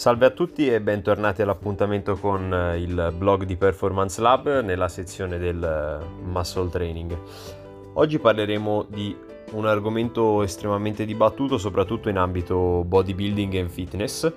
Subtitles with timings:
[0.00, 5.36] Salve a tutti e bentornati all'appuntamento con eh, il blog di Performance Lab nella sezione
[5.36, 7.18] del eh, Muscle Training.
[7.92, 9.14] Oggi parleremo di
[9.50, 14.32] un argomento estremamente dibattuto soprattutto in ambito bodybuilding e fitness,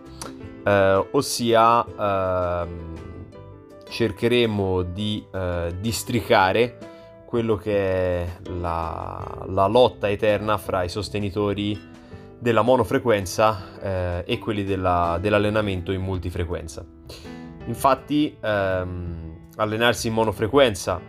[0.65, 2.67] eh, ossia eh,
[3.87, 6.77] cercheremo di eh, districare
[7.25, 8.27] quello che è
[8.59, 11.91] la, la lotta eterna fra i sostenitori
[12.43, 16.85] della monofrequenza eh, e quelli della, dell'allenamento in multifrequenza.
[17.67, 20.99] Infatti ehm, allenarsi in monofrequenza,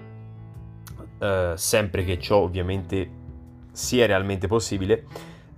[1.18, 3.10] eh, sempre che ciò ovviamente
[3.72, 5.06] sia realmente possibile,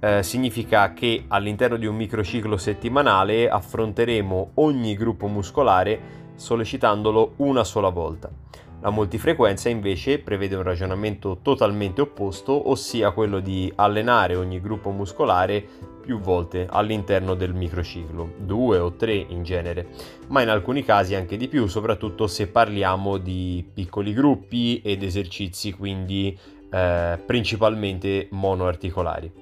[0.00, 6.00] eh, significa che all'interno di un microciclo settimanale affronteremo ogni gruppo muscolare
[6.36, 8.45] sollecitandolo una sola volta.
[8.86, 15.60] La multifrequenza invece prevede un ragionamento totalmente opposto, ossia quello di allenare ogni gruppo muscolare
[16.00, 19.88] più volte all'interno del microciclo, due o tre in genere,
[20.28, 25.72] ma in alcuni casi anche di più, soprattutto se parliamo di piccoli gruppi ed esercizi
[25.72, 26.38] quindi
[26.70, 29.32] eh, principalmente monoarticolari.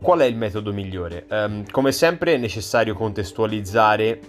[0.00, 1.26] Qual è il metodo migliore?
[1.28, 4.20] Um, come sempre è necessario contestualizzare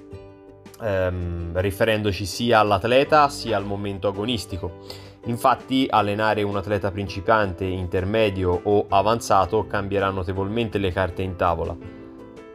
[0.81, 4.79] ehm, riferendoci sia all'atleta sia al momento agonistico.
[5.25, 11.75] Infatti allenare un atleta principiante, intermedio o avanzato cambierà notevolmente le carte in tavola.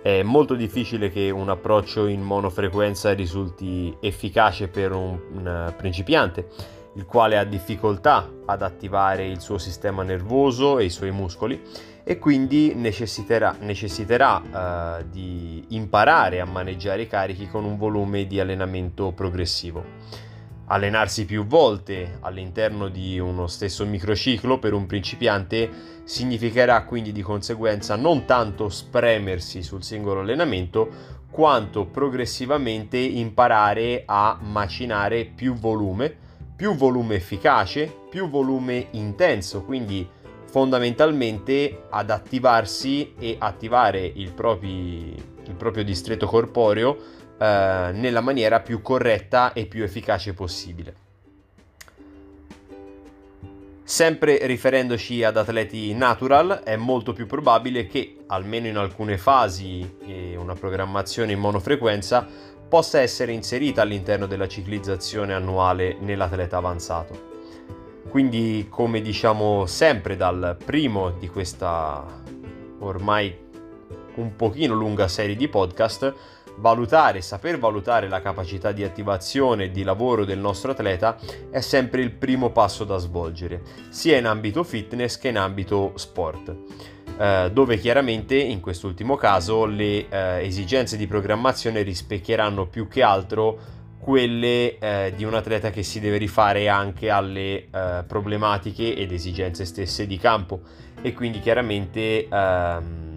[0.03, 6.49] È molto difficile che un approccio in monofrequenza risulti efficace per un, un principiante,
[6.95, 11.61] il quale ha difficoltà ad attivare il suo sistema nervoso e i suoi muscoli
[12.05, 18.41] e quindi necessiterà, necessiterà uh, di imparare a maneggiare i carichi con un volume di
[18.41, 20.21] allenamento progressivo.
[20.67, 25.69] Allenarsi più volte all'interno di uno stesso microciclo per un principiante
[26.05, 35.25] significherà quindi di conseguenza non tanto spremersi sul singolo allenamento, quanto progressivamente imparare a macinare
[35.25, 36.17] più volume,
[36.55, 40.09] più volume efficace, più volume intenso, quindi
[40.45, 46.97] fondamentalmente ad attivarsi e attivare il, propri, il proprio distretto corporeo
[47.39, 50.95] eh, nella maniera più corretta e più efficace possibile.
[53.93, 60.35] Sempre riferendoci ad atleti natural, è molto più probabile che, almeno in alcune fasi e
[60.35, 62.27] una programmazione in monofrequenza,
[62.67, 67.33] possa essere inserita all'interno della ciclizzazione annuale nell'atleta avanzato.
[68.09, 72.03] Quindi, come diciamo sempre dal primo di questa
[72.79, 73.37] ormai
[74.15, 76.15] un pochino lunga serie di podcast,
[76.57, 81.19] valutare, saper valutare la capacità di attivazione e di lavoro del nostro atleta
[81.51, 86.55] è sempre il primo passo da svolgere, sia in ambito fitness che in ambito sport.
[87.19, 93.81] Eh, dove chiaramente in quest'ultimo caso le eh, esigenze di programmazione rispecchieranno più che altro
[93.99, 99.65] quelle eh, di un atleta che si deve rifare anche alle eh, problematiche ed esigenze
[99.65, 100.63] stesse di campo
[101.01, 103.12] e quindi chiaramente ehm,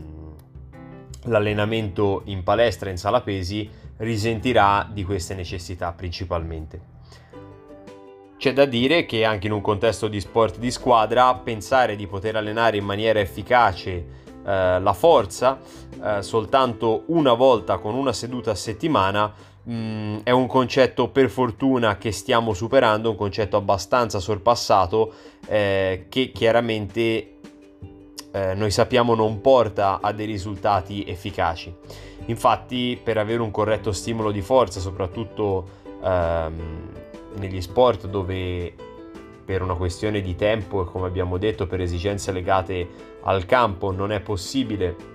[1.25, 6.93] l'allenamento in palestra in sala pesi risentirà di queste necessità principalmente.
[8.37, 12.35] C'è da dire che anche in un contesto di sport di squadra pensare di poter
[12.35, 15.59] allenare in maniera efficace eh, la forza
[16.03, 19.33] eh, soltanto una volta con una seduta a settimana
[19.67, 25.11] Mm, è un concetto per fortuna che stiamo superando, un concetto abbastanza sorpassato
[25.47, 27.34] eh, che chiaramente
[28.35, 31.73] eh, noi sappiamo non porta a dei risultati efficaci.
[32.25, 35.65] Infatti per avere un corretto stimolo di forza, soprattutto
[36.03, 36.89] ehm,
[37.37, 38.73] negli sport dove
[39.45, 42.87] per una questione di tempo e come abbiamo detto per esigenze legate
[43.23, 45.13] al campo non è possibile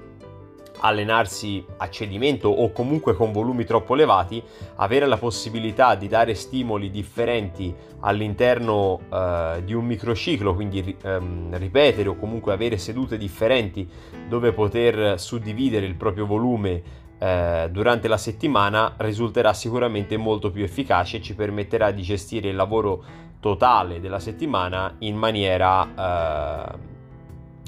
[0.80, 4.42] allenarsi a cedimento o comunque con volumi troppo elevati,
[4.76, 12.08] avere la possibilità di dare stimoli differenti all'interno eh, di un microciclo, quindi ehm, ripetere
[12.08, 13.88] o comunque avere sedute differenti
[14.28, 16.82] dove poter suddividere il proprio volume
[17.18, 22.56] eh, durante la settimana risulterà sicuramente molto più efficace e ci permetterà di gestire il
[22.56, 23.04] lavoro
[23.40, 26.78] totale della settimana in maniera eh,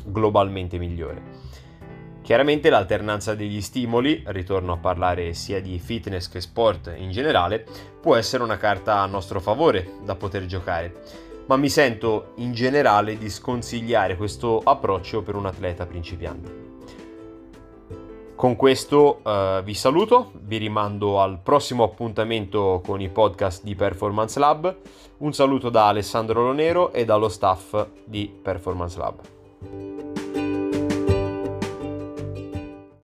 [0.07, 1.41] globalmente migliore.
[2.23, 7.67] Chiaramente l'alternanza degli stimoli, ritorno a parlare sia di fitness che sport in generale,
[8.01, 11.03] può essere una carta a nostro favore da poter giocare,
[11.47, 16.71] ma mi sento in generale di sconsigliare questo approccio per un atleta principiante.
[18.37, 24.39] Con questo uh, vi saluto, vi rimando al prossimo appuntamento con i podcast di Performance
[24.39, 24.77] Lab.
[25.19, 29.92] Un saluto da Alessandro Lonero e dallo staff di Performance Lab.